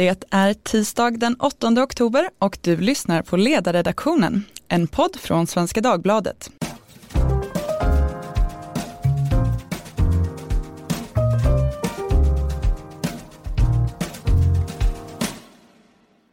[0.00, 5.80] Det är tisdag den 8 oktober och du lyssnar på Ledarredaktionen, en podd från Svenska
[5.80, 6.50] Dagbladet.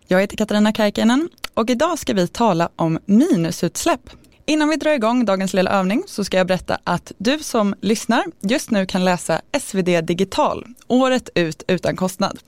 [0.07, 4.09] Jag heter Katarina Karkiainen och idag ska vi tala om minusutsläpp.
[4.49, 8.23] Innan vi drar igång dagens lilla övning så ska jag berätta att du som lyssnar
[8.41, 12.39] just nu kan läsa SvD Digital året ut utan kostnad.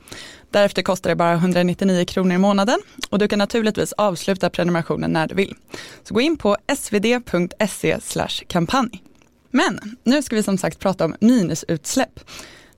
[0.52, 2.79] Därefter kostar det bara 199 kronor i månaden
[3.09, 5.55] och du kan naturligtvis avsluta prenumerationen när du vill.
[6.03, 7.98] Så gå in på svd.se
[8.48, 9.03] kampanj.
[9.52, 12.20] Men nu ska vi som sagt prata om minusutsläpp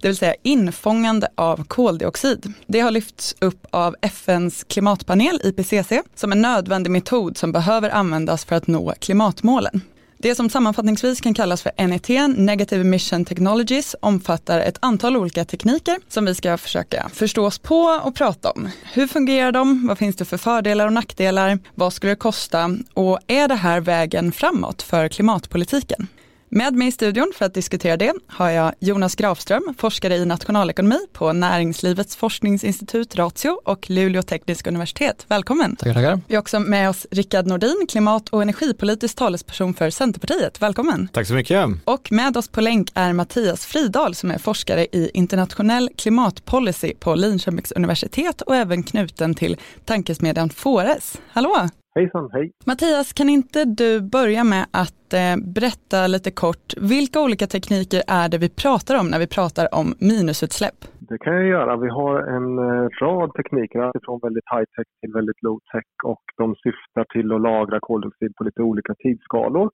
[0.01, 2.53] det vill säga infångande av koldioxid.
[2.67, 8.45] Det har lyfts upp av FNs klimatpanel IPCC som en nödvändig metod som behöver användas
[8.45, 9.81] för att nå klimatmålen.
[10.23, 15.97] Det som sammanfattningsvis kan kallas för NET, Negative Emission Technologies, omfattar ett antal olika tekniker
[16.07, 18.69] som vi ska försöka förstå oss på och prata om.
[18.93, 19.87] Hur fungerar de?
[19.87, 21.59] Vad finns det för fördelar och nackdelar?
[21.75, 22.77] Vad skulle det kosta?
[22.93, 26.07] Och är det här vägen framåt för klimatpolitiken?
[26.53, 30.97] Med mig i studion för att diskutera det har jag Jonas Grafström, forskare i nationalekonomi
[31.13, 35.25] på Näringslivets forskningsinstitut Ratio och Luleå tekniska universitet.
[35.27, 35.75] Välkommen!
[35.75, 36.19] Tackar, tackar.
[36.27, 40.61] Vi har också med oss Rickard Nordin, klimat och energipolitisk talesperson för Centerpartiet.
[40.61, 41.07] Välkommen!
[41.13, 41.69] Tack så mycket!
[41.85, 47.15] Och med oss på länk är Mattias Fridal som är forskare i internationell klimatpolicy på
[47.15, 51.21] Linköpings universitet och även knuten till tankesmedjan Fores.
[51.27, 51.69] Hallå!
[51.95, 52.51] Hejsan, hej.
[52.65, 58.29] Mattias, kan inte du börja med att eh, berätta lite kort, vilka olika tekniker är
[58.29, 60.79] det vi pratar om när vi pratar om minusutsläpp?
[60.99, 61.77] Det kan jag göra.
[61.77, 67.05] Vi har en eh, rad tekniker, från väldigt high-tech till väldigt low-tech och de syftar
[67.13, 69.69] till att lagra koldioxid på lite olika tidsskalor.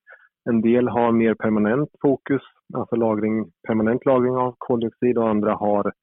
[0.50, 2.42] En del har mer permanent fokus,
[2.74, 5.94] alltså lagring, permanent lagring av koldioxid och andra har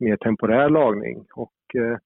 [0.00, 1.26] mer temporär lagring.
[1.34, 1.98] Och, eh,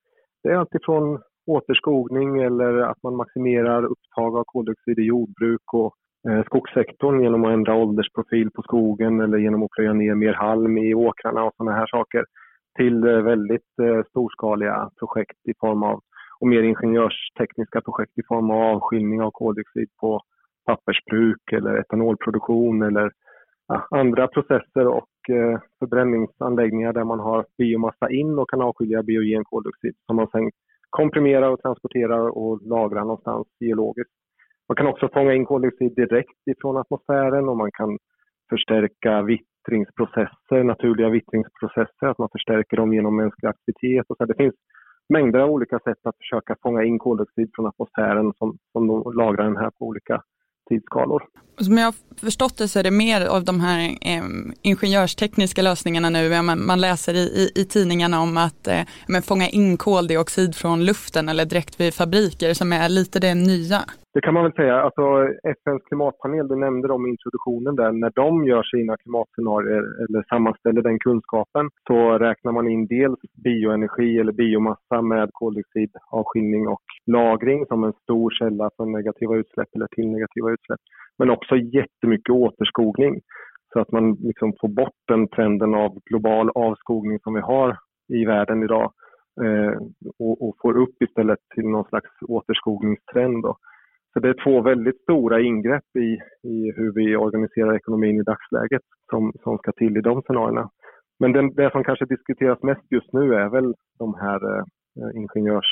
[0.42, 5.94] det är alltifrån återskogning eller att man maximerar upptag av koldioxid i jordbruk och
[6.28, 10.78] Eh, skogssektorn genom att ändra åldersprofil på skogen eller genom att plöja ner mer halm
[10.78, 12.24] i åkrarna och sådana här saker
[12.78, 16.00] till eh, väldigt eh, storskaliga projekt i form av
[16.40, 20.20] och mer ingenjörstekniska projekt i form av avskiljning av koldioxid på
[20.66, 23.10] pappersbruk eller etanolproduktion eller
[23.68, 29.44] ja, andra processer och eh, förbränningsanläggningar där man har biomassa in och kan avskilja biogen
[29.44, 30.50] koldioxid som man sen
[30.90, 34.23] komprimerar och transporterar och lagrar någonstans geologiskt.
[34.68, 37.98] Man kan också fånga in koldioxid direkt ifrån atmosfären och man kan
[38.50, 44.06] förstärka vittringsprocesser, naturliga vittringsprocesser, att man förstärker dem genom mänsklig aktivitet.
[44.08, 44.24] Och så.
[44.24, 44.54] Det finns
[45.08, 49.56] mängder av olika sätt att försöka fånga in koldioxid från atmosfären som, som lagrar den
[49.56, 50.22] här på olika
[50.68, 51.22] tidsskalor.
[51.58, 54.24] Som jag har förstått det så är det mer av de här eh,
[54.62, 56.18] ingenjörstekniska lösningarna nu.
[56.18, 60.54] Ja, man, man läser i, i, i, tidningarna om att eh, men fånga in koldioxid
[60.54, 63.78] från luften eller direkt vid fabriker som är lite det nya.
[64.14, 64.74] Det kan man väl säga.
[64.80, 65.02] Alltså,
[65.58, 67.92] FNs klimatpanel, du nämnde dem i introduktionen där.
[67.92, 74.18] När de gör sina klimatscenarier eller sammanställer den kunskapen så räknar man in dels bioenergi
[74.18, 80.08] eller biomassa med koldioxidavskiljning och lagring som en stor källa för negativa utsläpp eller till
[80.10, 80.80] negativa utsläpp.
[81.18, 83.20] Men också jättemycket återskogning
[83.72, 87.76] så att man liksom får bort den trenden av global avskogning som vi har
[88.08, 88.92] i världen idag
[89.44, 89.74] eh,
[90.18, 93.42] och, och, får upp istället till någon slags återskogningstrend.
[93.42, 93.56] Då.
[94.14, 96.10] Så det är två väldigt stora ingrepp i,
[96.48, 100.70] i hur vi organiserar ekonomin i dagsläget som, som ska till i de scenarierna.
[101.20, 104.64] Men den, det som kanske diskuteras mest just nu är väl de här eh,
[104.98, 105.70] eh ingenjörs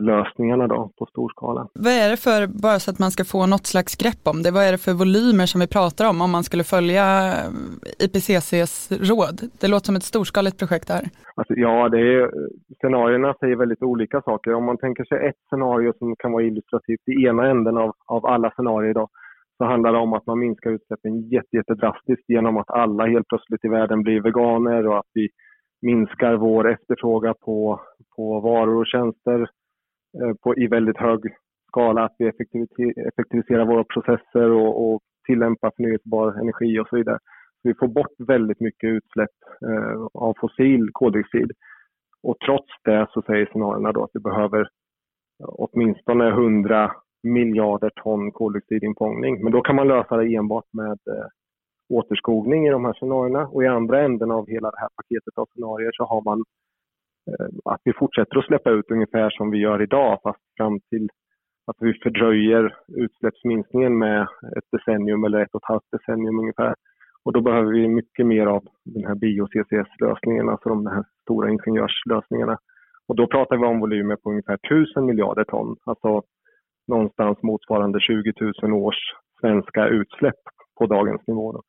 [0.00, 1.68] lösningarna då på stor skala.
[1.74, 4.50] Vad är det för, bara så att man ska få något slags grepp om det,
[4.50, 8.72] vad är det för volymer som vi pratar om om man skulle följa eh, IPCCs
[9.10, 9.36] råd?
[9.60, 11.04] Det låter som ett storskaligt projekt här.
[11.38, 12.30] Alltså, ja, det är,
[12.78, 14.54] scenarierna säger väldigt olika saker.
[14.54, 18.26] Om man tänker sig ett scenario som kan vara illustrativt i ena änden av, av
[18.26, 19.08] alla scenarier då,
[19.58, 23.68] så handlar det om att man minskar utsläppen jättedrastiskt genom att alla helt plötsligt i
[23.68, 25.28] världen blir veganer och att vi
[25.82, 27.80] minskar vår efterfrågan på,
[28.16, 29.40] på varor och tjänster
[30.22, 31.20] eh, på, i väldigt hög
[31.68, 32.28] skala, att vi
[33.06, 37.18] effektiviserar våra processer och, och tillämpar förnyelsebar energi och så vidare.
[37.62, 39.36] Så vi får bort väldigt mycket utsläpp
[39.68, 41.50] eh, av fossil koldioxid.
[42.22, 46.92] Och trots det så säger scenarierna då att vi behöver eh, åtminstone 100
[47.22, 49.42] miljarder ton koldioxidinfångning.
[49.42, 51.26] Men då kan man lösa det enbart med eh,
[51.88, 55.46] återskogning i de här scenarierna och i andra änden av hela det här paketet av
[55.46, 56.44] scenarier så har man
[57.30, 61.08] eh, att vi fortsätter att släppa ut ungefär som vi gör idag fast fram till
[61.66, 64.22] att vi fördröjer utsläppsminskningen med
[64.56, 66.74] ett decennium eller ett och ett halvt decennium ungefär.
[67.24, 72.58] Och då behöver vi mycket mer av den här bio-CCS-lösningen, alltså de här stora ingenjörslösningarna.
[73.08, 76.22] Och då pratar vi om volymer på ungefär 1000 miljarder ton, alltså
[76.86, 78.32] någonstans motsvarande 20
[78.62, 78.96] 000 års
[79.40, 80.42] svenska utsläpp
[80.78, 81.52] på dagens nivå.
[81.52, 81.62] Då.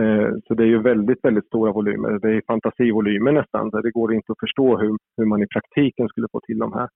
[0.00, 2.18] Eh, så det är ju väldigt, väldigt stora volymer.
[2.18, 3.70] Det är fantasivolymer nästan.
[3.70, 6.88] Det går inte att förstå hur, hur man i praktiken skulle få till de här.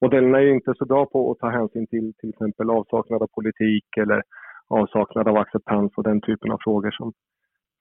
[0.00, 3.28] Modellerna är ju inte så bra på att ta hänsyn till till exempel avsaknad av
[3.34, 4.22] politik eller
[4.68, 7.12] avsaknad av acceptans och den typen av frågor som,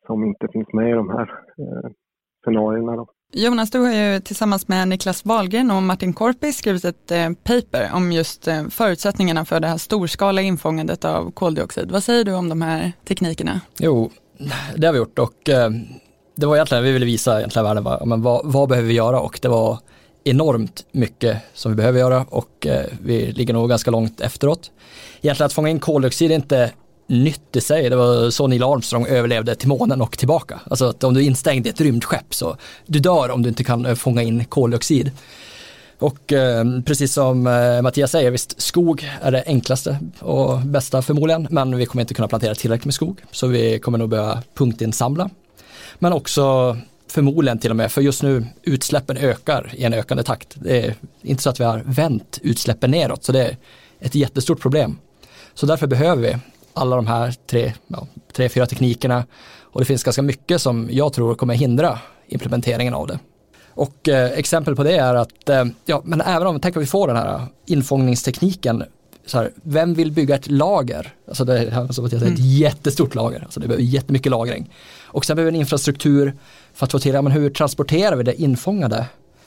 [0.05, 1.89] som inte finns med i de här eh,
[2.41, 2.95] scenarierna.
[2.95, 3.07] Då.
[3.35, 7.91] Jonas, du har ju tillsammans med Niklas Wahlgren och Martin Korpi skrivit ett eh, paper
[7.93, 11.91] om just eh, förutsättningarna för det här storskaliga infångandet av koldioxid.
[11.91, 13.61] Vad säger du om de här teknikerna?
[13.77, 14.11] Jo,
[14.75, 15.69] det har vi gjort och eh,
[16.35, 19.19] det var egentligen, vi ville visa egentligen världen vad, men vad, vad behöver vi göra
[19.19, 19.79] och det var
[20.23, 22.67] enormt mycket som vi behöver göra och
[23.01, 24.71] vi ligger nog ganska långt efteråt.
[25.21, 26.71] Egentligen att fånga in koldioxid är inte
[27.07, 27.89] nytt i sig.
[27.89, 30.59] Det var så Neil Armstrong överlevde till månen och tillbaka.
[30.69, 33.63] Alltså att om du är instängd i ett rymdskepp så du dör om du inte
[33.63, 35.11] kan eh, fånga in koldioxid.
[35.99, 41.47] Och eh, precis som eh, Mattias säger, visst skog är det enklaste och bästa förmodligen,
[41.49, 45.29] men vi kommer inte kunna plantera tillräckligt med skog, så vi kommer nog behöva punktinsamla.
[45.99, 46.77] Men också
[47.07, 50.53] förmodligen till och med, för just nu utsläppen ökar i en ökande takt.
[50.55, 53.57] Det är inte så att vi har vänt utsläppen neråt, så det är
[53.99, 54.97] ett jättestort problem.
[55.53, 56.37] Så därför behöver vi
[56.73, 59.25] alla de här tre, ja, tre, fyra teknikerna
[59.59, 63.19] och det finns ganska mycket som jag tror kommer hindra implementeringen av det.
[63.75, 66.87] Och eh, exempel på det är att, eh, ja men även om, tänk att vi
[66.87, 68.83] får den här infångningstekniken,
[69.25, 71.13] så här, vem vill bygga ett lager?
[71.27, 72.35] Alltså det är som att säga, ett mm.
[72.35, 74.73] jättestort lager, alltså det behöver jättemycket lagring.
[75.01, 76.33] Och sen behöver vi en infrastruktur
[76.73, 79.05] för att få till, ja, men hur transporterar vi det infångade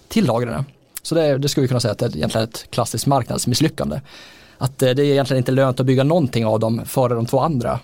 [0.08, 0.64] till lagren?
[1.02, 4.00] Så det, det skulle vi kunna säga att det är egentligen ett klassiskt marknadsmisslyckande.
[4.58, 7.40] Att eh, det är egentligen inte lönt att bygga någonting av dem före de två
[7.40, 7.80] andra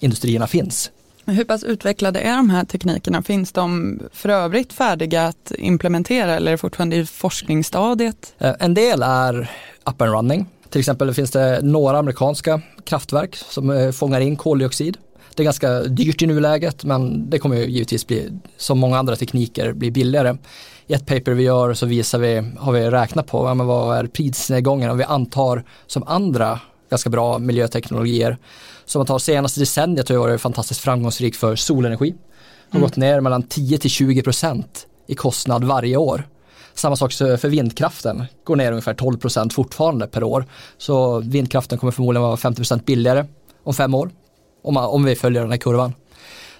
[0.00, 0.90] industrierna finns.
[1.26, 3.22] Hur pass utvecklade är de här teknikerna?
[3.22, 8.34] Finns de för övrigt färdiga att implementera eller är det fortfarande i forskningsstadiet?
[8.38, 9.50] Eh, en del är
[9.84, 10.46] up and running.
[10.70, 14.96] Till exempel finns det några amerikanska kraftverk som eh, fångar in koldioxid.
[15.34, 19.72] Det är ganska dyrt i nuläget men det kommer givetvis bli, som många andra tekniker,
[19.72, 20.36] bli billigare.
[20.86, 23.98] I ett paper vi gör så visar vi, har vi räknat på ja, men vad
[23.98, 26.60] är prisnedgången om vi antar som andra
[26.90, 28.38] ganska bra miljöteknologier.
[28.84, 32.14] Som man tar senaste decenniet har varit fantastiskt framgångsrik för solenergi.
[32.70, 32.88] Har mm.
[32.88, 36.28] gått ner mellan 10 till 20 procent i kostnad varje år.
[36.74, 40.44] Samma sak för vindkraften, går ner ungefär 12 procent fortfarande per år.
[40.78, 43.24] Så vindkraften kommer förmodligen vara 50 procent billigare
[43.64, 44.10] om fem år,
[44.62, 45.92] om, om vi följer den här kurvan.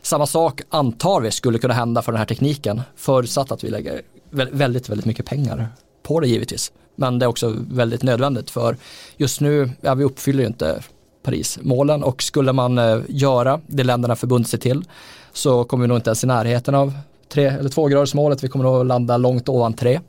[0.03, 4.03] Samma sak antar vi skulle kunna hända för den här tekniken, förutsatt att vi lägger
[4.35, 5.69] väldigt, väldigt mycket pengar
[6.03, 6.73] på det givetvis.
[6.97, 8.77] Men det är också väldigt nödvändigt för
[9.17, 10.83] just nu, ja, vi uppfyller ju inte
[11.23, 14.85] Parismålen och skulle man eh, göra det länderna förbundit sig till
[15.33, 16.93] så kommer vi nog inte ens i närheten av
[17.29, 20.01] tre eller tvågradersmålet, vi kommer nog landa långt ovan tre.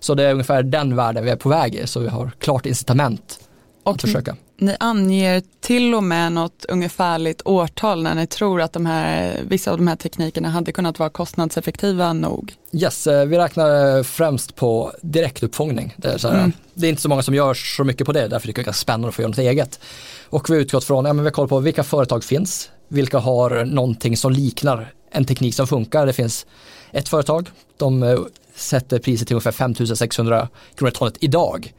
[0.00, 2.66] Så det är ungefär den världen vi är på väg i, så vi har klart
[2.66, 3.40] incitament
[3.82, 4.36] och att försöka.
[4.60, 9.70] Ni anger till och med något ungefärligt årtal när ni tror att de här, vissa
[9.70, 12.54] av de här teknikerna hade kunnat vara kostnadseffektiva nog.
[12.72, 15.94] Yes, eh, vi räknar främst på direktuppfångning.
[15.96, 16.52] Det är, så här, mm.
[16.74, 18.72] det är inte så många som gör så mycket på det, därför är det ganska
[18.72, 19.80] spännande att få göra något eget.
[20.28, 23.64] Och vi har utgått från, ja, men vi kollar på vilka företag finns, vilka har
[23.64, 26.06] någonting som liknar en teknik som funkar.
[26.06, 26.46] Det finns
[26.92, 28.18] ett företag, de eh,
[28.54, 31.72] sätter priset till ungefär 5600 kronor tonet idag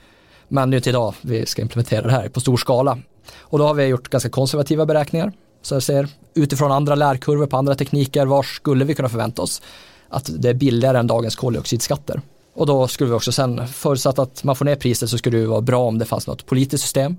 [0.50, 2.98] men det är inte idag vi ska implementera det här på stor skala.
[3.38, 5.32] Och då har vi gjort ganska konservativa beräkningar.
[5.62, 9.62] Så jag ser utifrån andra lärkurvor på andra tekniker, var skulle vi kunna förvänta oss
[10.10, 12.22] att det är billigare än dagens koldioxidskatter?
[12.54, 15.46] Och då skulle vi också sen, förutsatt att man får ner priset så skulle det
[15.46, 17.18] vara bra om det fanns något politiskt system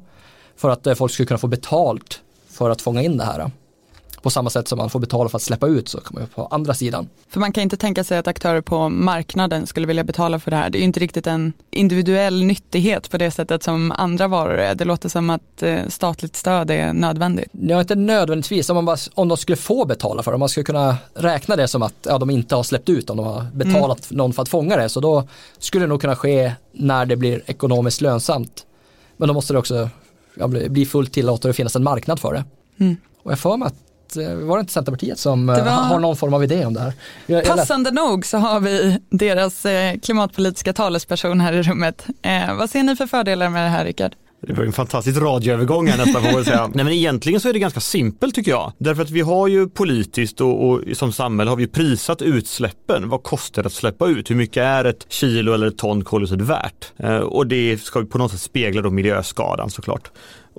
[0.56, 3.50] för att eh, folk skulle kunna få betalt för att fånga in det här
[4.22, 6.46] på samma sätt som man får betala för att släppa ut så kommer man på
[6.46, 7.08] andra sidan.
[7.28, 10.56] För man kan inte tänka sig att aktörer på marknaden skulle vilja betala för det
[10.56, 10.70] här.
[10.70, 14.74] Det är inte riktigt en individuell nyttighet på det sättet som andra varor är.
[14.74, 17.48] Det låter som att eh, statligt stöd är nödvändigt.
[17.52, 18.70] Ja, inte nödvändigtvis.
[18.70, 21.56] Om, man bara, om de skulle få betala för det, om man skulle kunna räkna
[21.56, 24.18] det som att ja, de inte har släppt ut, om de har betalat mm.
[24.18, 27.42] någon för att fånga det, så då skulle det nog kunna ske när det blir
[27.46, 28.66] ekonomiskt lönsamt.
[29.16, 29.88] Men då måste det också
[30.34, 32.44] ja, bli fullt tillåtet och finnas en marknad för det.
[32.84, 32.96] Mm.
[33.22, 33.74] Och jag får mig att
[34.16, 35.70] Eh, var det inte Centerpartiet som eh, var...
[35.70, 36.92] har någon form av idé om det här?
[37.26, 42.06] Jag, Passande nog så har vi deras eh, klimatpolitiska talesperson här i rummet.
[42.22, 44.14] Eh, vad ser ni för fördelar med det här Rickard?
[44.42, 46.66] Det var en fantastisk radioövergång här nästan får man säga.
[46.74, 48.72] Nej men egentligen så är det ganska simpelt tycker jag.
[48.78, 53.08] Därför att vi har ju politiskt och, och, som samhälle har vi prisat utsläppen.
[53.08, 54.30] Vad kostar det att släppa ut?
[54.30, 56.92] Hur mycket är ett kilo eller ett ton koldioxid värt?
[56.96, 60.10] Eh, och det ska på något sätt spegla då miljöskadan såklart.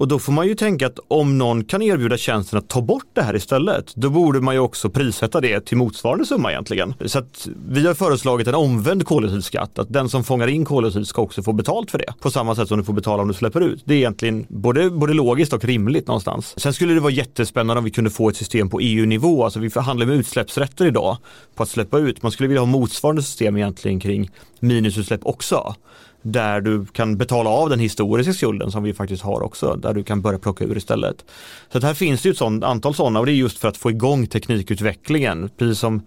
[0.01, 3.05] Och då får man ju tänka att om någon kan erbjuda tjänsten att ta bort
[3.13, 6.93] det här istället, då borde man ju också prissätta det till motsvarande summa egentligen.
[7.05, 11.21] Så att vi har föreslagit en omvänd koldioxidskatt, att den som fångar in koldioxid ska
[11.21, 12.13] också få betalt för det.
[12.19, 13.81] På samma sätt som du får betala om du släpper ut.
[13.85, 16.53] Det är egentligen både, både logiskt och rimligt någonstans.
[16.57, 19.69] Sen skulle det vara jättespännande om vi kunde få ett system på EU-nivå, alltså vi
[19.69, 21.17] förhandlar med utsläppsrätter idag
[21.55, 22.23] på att släppa ut.
[22.23, 24.29] Man skulle vilja ha motsvarande system egentligen kring
[24.59, 25.75] minusutsläpp också
[26.21, 30.03] där du kan betala av den historiska skulden som vi faktiskt har också, där du
[30.03, 31.25] kan börja plocka ur istället.
[31.71, 33.77] Så här finns det ju ett sånt, antal sådana och det är just för att
[33.77, 35.49] få igång teknikutvecklingen.
[35.57, 36.01] Precis som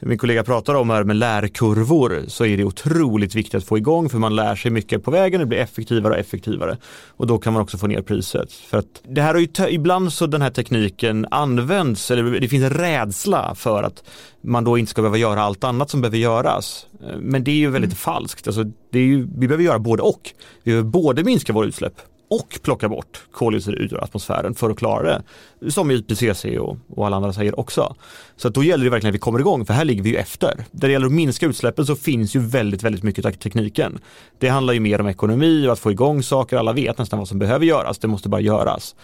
[0.00, 4.08] min kollega pratar om här med lärkurvor så är det otroligt viktigt att få igång
[4.08, 6.76] för man lär sig mycket på vägen, det blir effektivare och effektivare
[7.08, 8.52] och då kan man också få ner priset.
[8.52, 12.70] För att det här ju ibland så den här tekniken används, eller det finns en
[12.70, 14.02] rädsla för att
[14.40, 16.86] man då inte ska behöva göra allt annat som behöver göras.
[17.18, 17.96] Men det är ju väldigt mm.
[17.96, 18.46] falskt.
[18.46, 20.30] Alltså, det är ju, vi behöver göra både och.
[20.62, 25.02] Vi behöver både minska våra utsläpp och plocka bort koldioxid ur atmosfären för att klara
[25.02, 25.70] det.
[25.70, 27.94] Som IPCC och, och alla andra säger också.
[28.36, 30.64] Så då gäller det verkligen att vi kommer igång, för här ligger vi ju efter.
[30.70, 33.98] Där det gäller att minska utsläppen så finns ju väldigt, väldigt mycket av tekniken.
[34.38, 36.56] Det handlar ju mer om ekonomi och att få igång saker.
[36.56, 38.94] Alla vet nästan vad som behöver göras, det måste bara göras.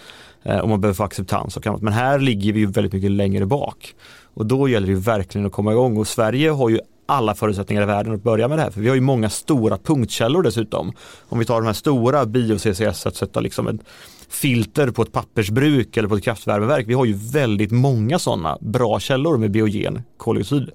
[0.42, 1.82] Eh, och man behöver få acceptans och annat.
[1.82, 3.94] Men här ligger vi ju väldigt mycket längre bak.
[4.34, 7.86] Och då gäller det verkligen att komma igång och Sverige har ju alla förutsättningar i
[7.86, 8.70] världen att börja med det här.
[8.70, 10.92] För vi har ju många stora punktkällor dessutom.
[11.28, 13.80] Om vi tar de här stora bio-CCS att sätta liksom ett
[14.28, 16.84] filter på ett pappersbruk eller på ett kraftvärmeverk.
[16.88, 20.70] Vi har ju väldigt många sådana bra källor med biogen koldioxid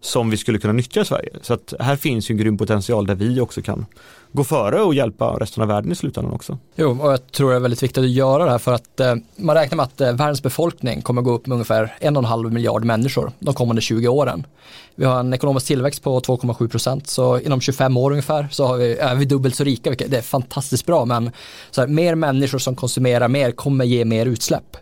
[0.00, 1.30] som vi skulle kunna nyttja i Sverige.
[1.42, 3.86] Så att här finns ju en grym potential där vi också kan
[4.32, 6.58] gå före och hjälpa resten av världen i slutändan också.
[6.76, 9.14] Jo, och jag tror det är väldigt viktigt att göra det här för att eh,
[9.36, 12.28] man räknar med att eh, världens befolkning kommer gå upp med ungefär en och en
[12.28, 14.46] halv miljard människor de kommande 20 åren.
[14.94, 18.76] Vi har en ekonomisk tillväxt på 2,7 procent så inom 25 år ungefär så har
[18.76, 21.30] vi, är vi dubbelt så rika, vilket det är fantastiskt bra men
[21.70, 24.76] så här, mer människor som konsumerar mer kommer ge mer utsläpp.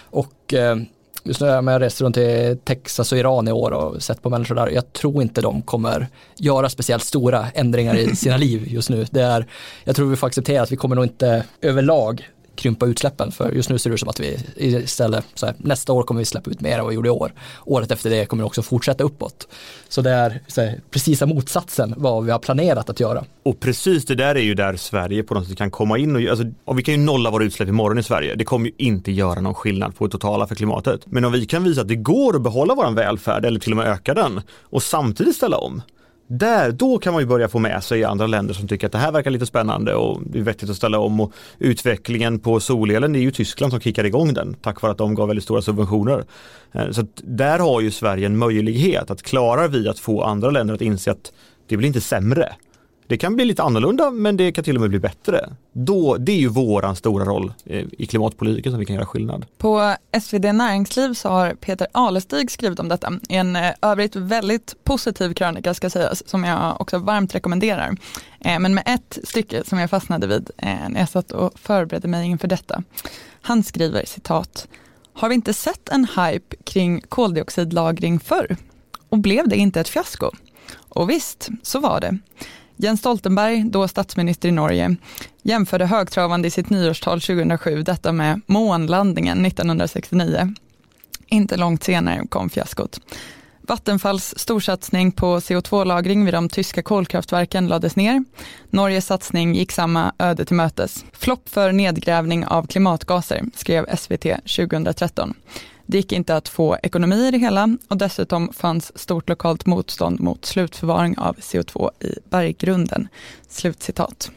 [0.00, 0.76] Och eh,
[1.26, 4.30] Just nu har jag rest runt i Texas och Iran i år och sett på
[4.30, 4.66] människor där.
[4.66, 9.06] Jag tror inte de kommer göra speciellt stora ändringar i sina liv just nu.
[9.10, 9.46] Det är,
[9.84, 13.32] jag tror vi får acceptera att vi kommer nog inte överlag krympa utsläppen.
[13.32, 16.18] För just nu ser det ut som att vi istället, så här, nästa år kommer
[16.18, 17.32] vi släppa ut mer än vad vi gjorde i år.
[17.64, 19.48] Året efter det kommer det också fortsätta uppåt.
[19.88, 23.24] Så det är så här, precisa motsatsen vad vi har planerat att göra.
[23.42, 26.22] Och precis det där är ju där Sverige på något sätt kan komma in och,
[26.22, 28.34] alltså, och vi kan ju nolla våra utsläpp imorgon i Sverige.
[28.34, 31.00] Det kommer ju inte göra någon skillnad på det totala för klimatet.
[31.06, 33.76] Men om vi kan visa att det går att behålla våran välfärd eller till och
[33.76, 35.82] med öka den och samtidigt ställa om
[36.38, 38.98] där, då kan man ju börja få med sig andra länder som tycker att det
[38.98, 43.12] här verkar lite spännande och det är vettigt att ställa om och utvecklingen på solelen,
[43.12, 45.62] det är ju Tyskland som kickar igång den tack vare att de gav väldigt stora
[45.62, 46.24] subventioner.
[46.72, 50.74] Eh, så där har ju Sverige en möjlighet att klarar vi att få andra länder
[50.74, 51.32] att inse att
[51.66, 52.52] det blir inte sämre.
[53.06, 55.50] Det kan bli lite annorlunda men det kan till och med bli bättre.
[55.72, 59.46] Då, det är ju våran stora roll eh, i klimatpolitiken som vi kan göra skillnad.
[59.58, 64.84] På SvD Näringsliv så har Peter Alestig skrivit om detta i en eh, övrigt väldigt
[64.84, 67.96] positiv krönika ska sägas som jag också varmt rekommenderar.
[68.40, 70.50] Eh, men med ett stycke som jag fastnade vid
[70.88, 72.82] när jag satt och förberedde mig inför detta.
[73.40, 74.68] Han skriver citat
[75.12, 78.56] Har vi inte sett en hype kring koldioxidlagring förr?
[79.08, 80.30] Och blev det inte ett fiasko?
[80.88, 82.18] Och visst, så var det.
[82.76, 84.96] Jens Stoltenberg, då statsminister i Norge,
[85.42, 90.54] jämförde högtravande i sitt nyårstal 2007 detta med månlandningen 1969.
[91.26, 93.00] Inte långt senare kom fiaskot.
[93.68, 98.24] Vattenfalls storsatsning på CO2-lagring vid de tyska kolkraftverken lades ner.
[98.70, 101.04] Norges satsning gick samma öde till mötes.
[101.12, 104.22] Flopp för nedgrävning av klimatgaser, skrev SVT
[104.56, 105.34] 2013.
[105.86, 110.20] Det gick inte att få ekonomi i det hela och dessutom fanns stort lokalt motstånd
[110.20, 113.08] mot slutförvaring av CO2 i berggrunden.
[113.48, 114.30] Slutcitat.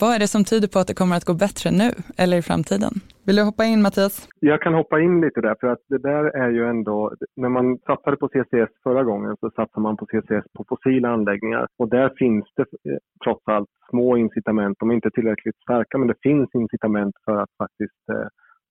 [0.00, 1.90] Vad är det som tyder på att det kommer att gå bättre nu
[2.22, 2.92] eller i framtiden?
[3.26, 4.28] Vill du hoppa in Mattias?
[4.40, 7.78] Jag kan hoppa in lite där för att det där är ju ändå, när man
[7.86, 12.12] satsade på CCS förra gången så satsade man på CCS på fossila anläggningar och där
[12.18, 16.48] finns det eh, trots allt små incitament, de är inte tillräckligt starka men det finns
[16.54, 18.28] incitament för att faktiskt eh,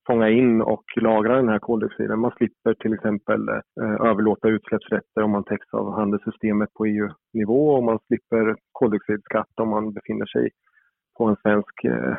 [0.09, 2.19] fånga in och lagra den här koldioxiden.
[2.19, 7.83] Man slipper till exempel eh, överlåta utsläppsrätter om man täcks av handelssystemet på EU-nivå och
[7.83, 10.49] man slipper koldioxidskatt om man befinner sig
[11.17, 12.15] på en svensk eh,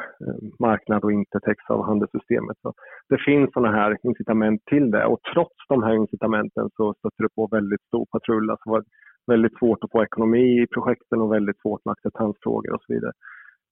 [0.59, 2.57] marknad och inte täcks av handelssystemet.
[2.63, 2.73] Så
[3.09, 7.35] det finns sådana här incitament till det och trots de här incitamenten så stöter det
[7.35, 8.51] på väldigt stor patrull.
[8.51, 8.85] Alltså det var
[9.27, 13.13] väldigt svårt att få ekonomi i projekten och väldigt svårt med acceptansfrågor och så vidare.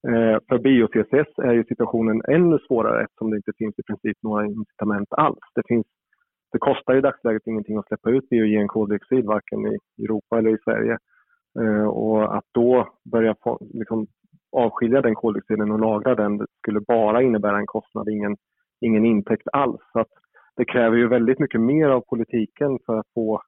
[0.06, 4.46] Eh, för bio-CCS är ju situationen ännu svårare eftersom det inte finns i princip några
[4.46, 5.38] incitament alls.
[5.54, 5.86] Det, finns,
[6.52, 10.58] det kostar i dagsläget ingenting att släppa ut biogen koldioxid varken i Europa eller i
[10.64, 10.98] Sverige.
[11.60, 14.06] Eh, och att då börja få, liksom,
[14.52, 18.36] avskilja den koldioxiden och lagra den skulle bara innebära en kostnad, ingen,
[18.80, 19.80] ingen intäkt alls.
[19.92, 20.12] Så att
[20.56, 23.42] det kräver ju väldigt mycket mer av politiken för att få,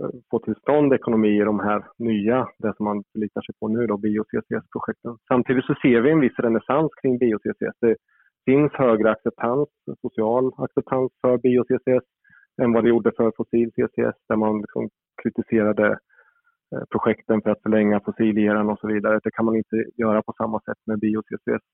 [0.00, 3.68] Eh, få till stånd ekonomi i de här nya, det som man förlitar sig på
[3.68, 5.16] nu då, bio-CCS-projekten.
[5.28, 7.76] Samtidigt så ser vi en viss renässans kring bio-CCS.
[7.80, 7.96] Det
[8.44, 9.68] finns högre acceptans,
[10.00, 12.04] social acceptans för bio-CCS
[12.62, 14.88] än vad det gjorde för fossil CCS där man liksom
[15.22, 15.86] kritiserade
[16.72, 19.20] eh, projekten för att förlänga fossileran och så vidare.
[19.22, 21.64] Det kan man inte göra på samma sätt med bio-CCS.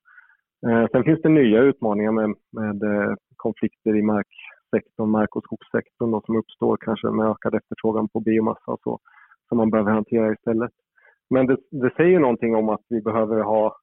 [0.67, 2.83] Eh, sen finns det nya utmaningar med, med
[3.37, 4.29] konflikter i mark
[4.73, 8.99] marksektorn, mark och skogssektorn då, som uppstår kanske med ökad efterfrågan på biomassa och så
[9.49, 10.71] som man behöver hantera istället.
[11.31, 13.77] Men det, det säger någonting om att vi behöver ha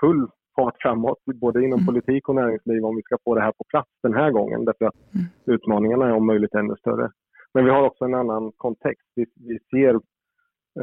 [0.00, 1.86] full fart framåt, både inom mm.
[1.86, 4.64] politik och näringsliv om vi ska få det här på plats den här gången.
[4.64, 5.26] Därför att mm.
[5.46, 7.10] utmaningarna är om möjligt ännu större.
[7.54, 9.08] Men vi har också en annan kontext.
[9.14, 9.94] Vi, vi ser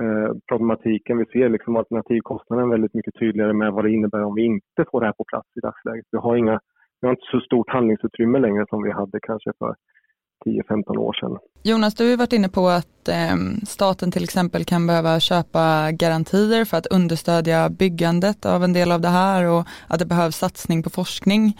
[0.01, 4.45] eh, problematiken, vi ser liksom alternativkostnaden väldigt mycket tydligare med vad det innebär om vi
[4.45, 6.05] inte får det här på plats i dagsläget.
[6.11, 6.59] Vi har, inga,
[7.03, 9.75] vi har inte så stort handlingsutrymme längre som vi hade kanske för
[10.45, 11.37] 10-15 år sedan.
[11.63, 13.35] Jonas, du har varit inne på att eh,
[13.67, 19.01] staten till exempel kan behöva köpa garantier för att understödja byggandet av en del av
[19.01, 21.57] det här och att det behövs satsning på forskning.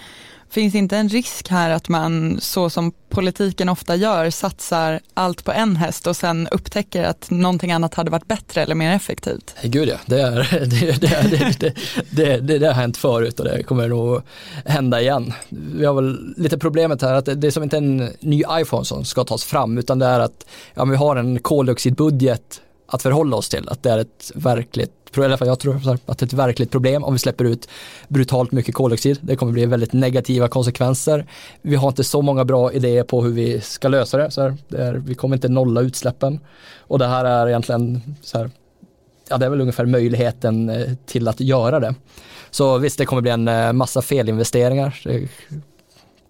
[0.54, 5.52] Finns inte en risk här att man, så som politiken ofta gör, satsar allt på
[5.52, 9.56] en häst och sen upptäcker att någonting annat hade varit bättre eller mer effektivt?
[9.64, 11.76] Gud ja, det, är, det, det, det,
[12.10, 14.22] det, det, det har hänt förut och det kommer nog
[14.66, 15.34] hända igen.
[15.50, 19.06] Vi har väl lite problemet här att det är som inte en ny iPhone som
[19.06, 23.50] ska tas fram utan det är att ja, vi har en koldioxidbudget att förhålla oss
[23.50, 25.76] till, att det är ett verkligt i alla fall jag tror
[26.06, 27.68] att det är ett verkligt problem om vi släpper ut
[28.08, 29.18] brutalt mycket koldioxid.
[29.22, 31.26] Det kommer bli väldigt negativa konsekvenser.
[31.62, 34.32] Vi har inte så många bra idéer på hur vi ska lösa det.
[34.32, 36.40] Så här, det är, vi kommer inte nolla utsläppen.
[36.78, 38.52] Och det här är egentligen så här,
[39.30, 41.96] ja det är väl ungefär möjligheten eh, till att göra det.
[42.52, 45.02] Så visst, det kommer bli en eh, massa felinvesteringar.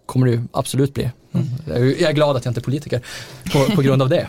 [0.06, 1.12] Kommer det ju absolut bli.
[1.34, 1.48] Mm.
[2.00, 3.02] Jag är glad att jag inte är politiker
[3.52, 4.28] på, på grund av det.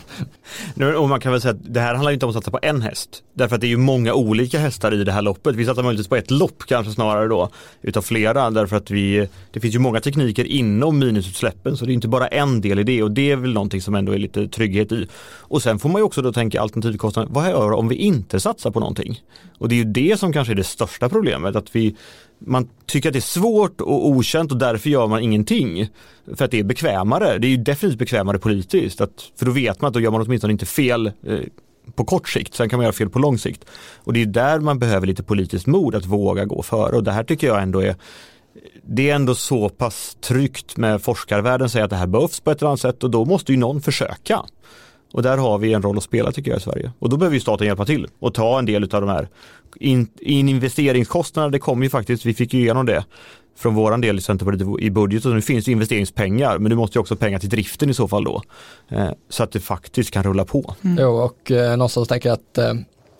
[0.97, 2.81] och man kan väl säga att det här handlar inte om att satsa på en
[2.81, 3.23] häst.
[3.33, 5.55] Därför att det är ju många olika hästar i det här loppet.
[5.55, 7.49] Vi satsar möjligtvis på ett lopp kanske snarare då.
[7.81, 8.49] Utav flera.
[8.49, 11.77] Därför att vi, det finns ju många tekniker inom minusutsläppen.
[11.77, 13.03] Så det är inte bara en del i det.
[13.03, 15.07] Och det är väl någonting som ändå är lite trygghet i.
[15.39, 17.29] Och sen får man ju också då tänka alternativkostnader.
[17.33, 19.21] Vad gör om vi inte satsar på någonting?
[19.57, 21.55] Och det är ju det som kanske är det största problemet.
[21.55, 21.95] Att vi
[22.45, 25.89] man tycker att det är svårt och okänt och därför gör man ingenting.
[26.35, 27.37] För att det är bekvämare.
[27.37, 29.01] Det är ju definitivt bekvämare politiskt.
[29.01, 31.39] Att, för då vet man att då gör man åtminstone inte fel eh,
[31.95, 32.53] på kort sikt.
[32.53, 33.65] Sen kan man göra fel på lång sikt.
[33.95, 36.95] Och det är där man behöver lite politiskt mod att våga gå före.
[36.95, 37.95] Och det här tycker jag ändå är
[38.83, 42.61] det är ändå så pass tryggt med forskarvärlden säger att det här behövs på ett
[42.61, 44.41] eller annat sätt och då måste ju någon försöka.
[45.13, 46.91] Och där har vi en roll att spela tycker jag i Sverige.
[46.99, 49.29] Och då behöver ju staten hjälpa till och ta en del av de här
[49.75, 53.05] in, in investeringskostnader, det kommer ju faktiskt, vi fick ju igenom det
[53.57, 55.33] från våran del i Centerpartiet i budgeten.
[55.33, 58.23] Nu finns det investeringspengar men du måste ju också pengar till driften i så fall
[58.23, 58.41] då.
[58.89, 60.75] Eh, så att det faktiskt kan rulla på.
[60.81, 60.97] Mm.
[61.01, 62.73] Jo och eh, någonstans tänker jag att eh,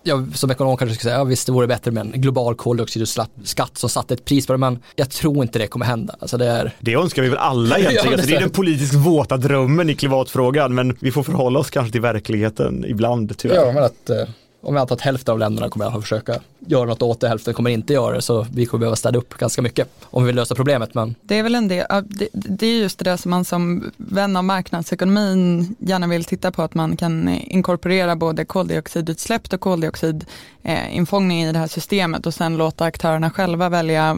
[0.03, 3.77] jag som ekonom kanske skulle säga, ja, visst det vore bättre med en global koldioxidskatt
[3.77, 6.15] som satte ett pris på det, men jag tror inte det kommer hända.
[6.19, 6.71] Alltså det, är...
[6.79, 9.95] det önskar vi väl alla egentligen, ja, det, det är den politiskt våta drömmen i
[9.95, 13.55] klimatfrågan, men vi får förhålla oss kanske till verkligheten ibland tyvärr.
[13.55, 14.17] Ja, men att eh,
[14.65, 17.53] om jag antar att hälften av länderna kommer att försöka göra något åt det, hälften
[17.53, 20.35] kommer inte göra det, så vi kommer behöva städa upp ganska mycket om vi vill
[20.35, 20.93] lösa problemet.
[20.93, 21.15] Men...
[21.21, 24.43] Det är väl en del, det, det är just det som man som vän av
[24.43, 31.59] marknadsekonomin gärna vill titta på, att man kan inkorporera både koldioxidutsläpp och koldioxidinfångning i det
[31.59, 34.17] här systemet och sen låta aktörerna själva välja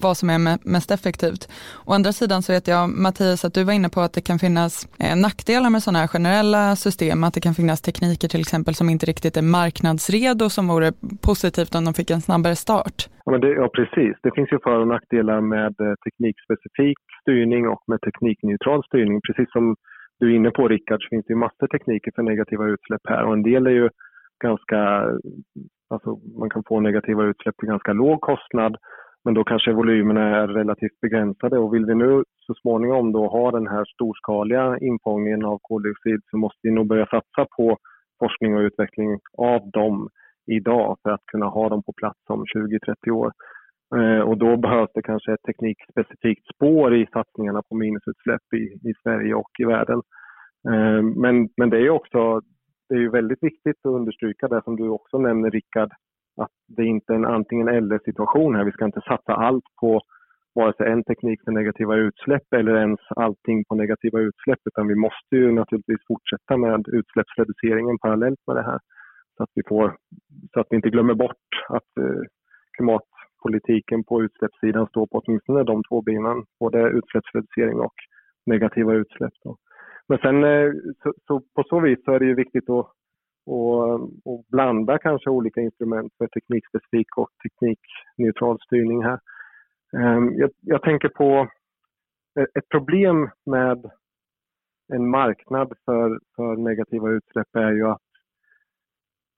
[0.00, 1.48] vad som är mest effektivt.
[1.84, 4.38] Å andra sidan så vet jag Mattias att du var inne på att det kan
[4.38, 8.74] finnas eh, nackdelar med sådana här generella system, att det kan finnas tekniker till exempel
[8.74, 12.98] som inte riktigt är marknadsredo som vore positivt om de fick en snabbare start.
[13.24, 14.14] Ja, men det, ja precis.
[14.22, 19.20] Det finns ju för och nackdelar med eh, teknikspecifik styrning och med teknikneutral styrning.
[19.26, 19.76] Precis som
[20.18, 23.24] du är inne på Rickard så finns det ju massor tekniker för negativa utsläpp här
[23.24, 23.88] och en del är ju
[24.42, 24.78] ganska,
[25.90, 28.76] alltså man kan få negativa utsläpp till ganska låg kostnad
[29.24, 33.50] men då kanske volymerna är relativt begränsade och vill vi nu så småningom då ha
[33.50, 37.76] den här storskaliga infångningen av koldioxid så måste vi nog börja satsa på
[38.18, 40.08] forskning och utveckling av dem
[40.56, 43.32] idag för att kunna ha dem på plats om 20-30 år.
[43.96, 48.94] Eh, och då behövs det kanske ett teknikspecifikt spår i satsningarna på minusutsläpp i, i
[49.02, 50.02] Sverige och i världen.
[50.68, 52.40] Eh, men, men det är också
[52.90, 55.92] det är väldigt viktigt att understryka det som du också nämner Rickard,
[56.36, 58.64] att det inte är en antingen eller situation här.
[58.64, 60.00] Vi ska inte satsa allt på
[60.54, 64.94] vare sig en teknik för negativa utsläpp eller ens allting på negativa utsläpp utan vi
[64.94, 68.80] måste ju naturligtvis fortsätta med utsläppsreduceringen parallellt med det här.
[69.40, 69.96] Så att vi, får,
[70.52, 72.22] så att vi inte glömmer bort att, eh,
[72.76, 77.94] klimatpolitiken på utsläppssidan står på åtminstone de två benen, både utsläppsreducering och
[78.46, 79.32] negativa utsläpp.
[79.44, 79.56] Då.
[80.08, 80.72] Men sen eh,
[81.02, 82.86] så, så, på så vis så är det ju viktigt att
[83.46, 83.92] och,
[84.24, 89.20] och blanda kanske olika instrument för teknikspecifik och teknikneutral styrning här.
[89.96, 91.48] Ehm, jag, jag tänker på
[92.58, 93.90] ett problem med
[94.92, 98.09] en marknad för, för negativa utsläpp är ju att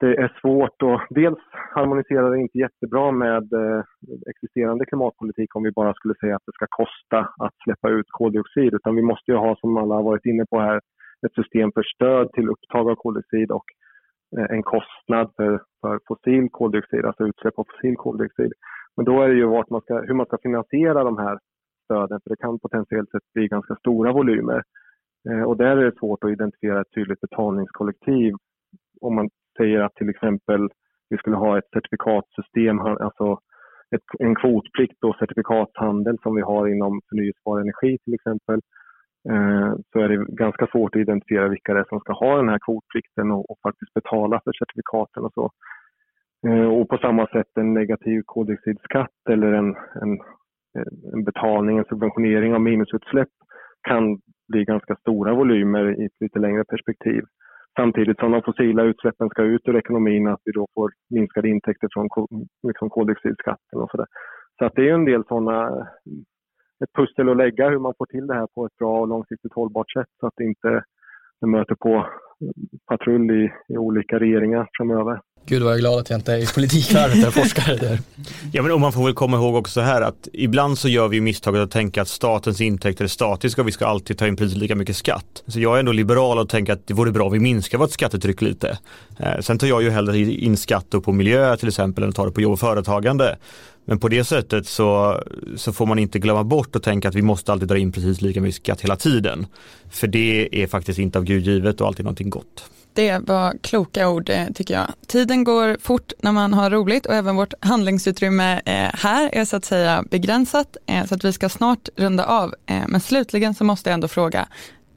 [0.03, 1.39] det är svårt och dels
[1.75, 3.83] harmoniserar det inte jättebra med eh,
[4.31, 8.75] existerande klimatpolitik om vi bara skulle säga att det ska kosta att släppa ut koldioxid
[8.75, 10.81] utan vi måste ju ha som alla har varit inne på här
[11.27, 13.65] ett system för stöd till upptag av koldioxid och
[14.37, 18.53] eh, en kostnad för, för fossil koldioxid, alltså utsläpp av fossil koldioxid.
[18.97, 21.39] Men då är det ju vart man ska, hur man ska finansiera de här
[21.85, 24.63] stöden för det kan potentiellt sett bli ganska stora volymer.
[25.29, 28.35] Eh, och där är det svårt att identifiera ett tydligt betalningskollektiv
[29.01, 30.69] om man säger att till exempel
[31.11, 33.39] vi skulle ha ett certifikatsystem, alltså
[33.95, 38.61] ett, en kvotplikt och certifikatshandel som vi har inom förnyelsebar energi till exempel,
[39.31, 42.49] eh, så är det ganska svårt att identifiera vilka det är som ska ha den
[42.49, 45.51] här kvotplikten och, och faktiskt betala för certifikaten och så.
[46.47, 50.19] Eh, och på samma sätt en negativ koldioxidskatt eller en, en,
[51.13, 53.29] en betalning, en subventionering av minusutsläpp
[53.89, 57.23] kan bli ganska stora volymer i ett lite längre perspektiv
[57.77, 61.89] samtidigt som de fossila utsläppen ska ut ur ekonomin, att vi då får minskade intäkter
[61.93, 62.09] från
[62.69, 64.07] liksom koldioxidskatten och sådär.
[64.59, 65.87] Så att det är en del sådana,
[66.85, 69.55] ett pussel att lägga hur man får till det här på ett bra och långsiktigt
[69.55, 70.85] hållbart sätt så att det inte
[71.47, 72.07] möter på
[72.87, 75.21] patrull i, i olika regeringar framöver.
[75.47, 78.01] Gud vad jag är glad att jag inte är i politikvärlden eller forskare där.
[78.53, 81.63] Ja men man får väl komma ihåg också här att ibland så gör vi misstaget
[81.63, 84.75] att tänka att statens intäkter är statiska och vi ska alltid ta in precis lika
[84.75, 85.43] mycket skatt.
[85.47, 87.91] Så jag är ändå liberal och tänker att det vore bra om vi minskar vårt
[87.91, 88.79] skattetryck lite.
[89.19, 92.25] Eh, sen tar jag ju hellre in skatt på miljö till exempel än att ta
[92.25, 93.37] det på jobb och företagande.
[93.85, 95.21] Men på det sättet så,
[95.57, 98.21] så får man inte glömma bort och tänka att vi måste alltid dra in precis
[98.21, 99.47] lika mycket skatt hela tiden.
[99.91, 102.65] För det är faktiskt inte av Gud givet och alltid någonting gott.
[102.95, 104.93] Det var kloka ord eh, tycker jag.
[105.07, 109.57] Tiden går fort när man har roligt och även vårt handlingsutrymme eh, här är så
[109.57, 112.55] att säga begränsat eh, så att vi ska snart runda av.
[112.87, 114.49] Men slutligen så måste jag ändå fråga,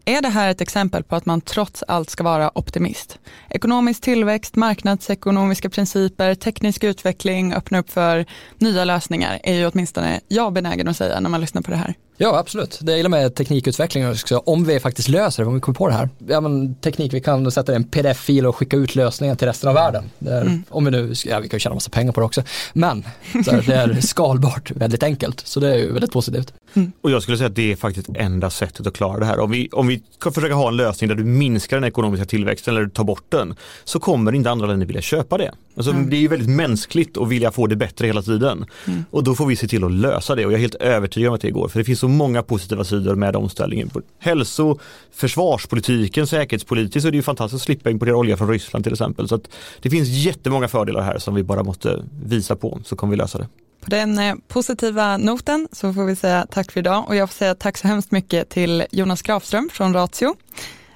[0.06, 3.20] är det här ett exempel på att man trots allt ska vara optimist?
[3.50, 8.26] Ekonomisk tillväxt, marknadsekonomiska principer, teknisk utveckling, öppna upp för
[8.58, 11.94] nya lösningar är ju åtminstone jag benägen att säga när man lyssnar på det här.
[12.18, 12.80] Ja, absolut.
[12.82, 15.88] Det jag gillar med teknikutveckling också, om vi faktiskt löser det, om vi kommer på
[15.88, 16.10] det här.
[16.28, 19.76] Ja, men teknik, vi kan sätta en pdf-fil och skicka ut lösningar till resten av
[19.76, 20.04] världen.
[20.20, 20.64] Är, mm.
[20.70, 23.64] Om vi nu, ja vi kan ju tjäna massa pengar på det också, men här,
[23.68, 26.54] det är skalbart väldigt enkelt, så det är ju väldigt positivt.
[26.74, 26.92] Mm.
[27.02, 29.40] Och jag skulle säga att det är faktiskt enda sättet att klara det här.
[29.40, 32.74] Om vi, om vi kan försöka ha en lösning där du minskar den ekonomiska tillväxten
[32.74, 35.52] eller du tar bort den, så kommer inte andra länder vilja köpa det.
[35.76, 36.10] Alltså, mm.
[36.10, 38.66] Det är ju väldigt mänskligt att vilja få det bättre hela tiden.
[38.88, 39.06] Mm.
[39.12, 41.36] Och då får vi se till att lösa det och jag är helt övertygad om
[41.36, 41.68] att det går.
[41.68, 43.92] För det finns så många positiva sidor med omställningen.
[44.20, 44.80] Hälso,
[45.12, 49.28] försvarspolitiken, säkerhetspolitiskt så är det ju fantastiskt att slippa importera olja från Ryssland till exempel.
[49.28, 49.40] Så
[49.82, 53.38] det finns jättemånga fördelar här som vi bara måste visa på så kommer vi lösa
[53.38, 53.48] det.
[53.82, 57.36] På den eh, positiva noten så får vi säga tack för idag och jag får
[57.36, 60.36] säga tack så hemskt mycket till Jonas Grafström från Ratio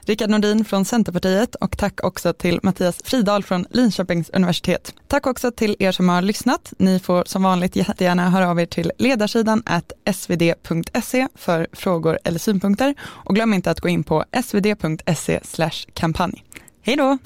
[0.10, 4.94] Rickard Nordin från Centerpartiet och tack också till Mattias Fridal från Linköpings universitet.
[5.08, 6.74] Tack också till er som har lyssnat.
[6.78, 9.64] Ni får som vanligt jättegärna höra av er till ledarsidan
[10.14, 15.40] svd.se för frågor eller synpunkter och glöm inte att gå in på svd.se
[15.94, 16.44] kampanj.
[16.82, 17.18] Hej då!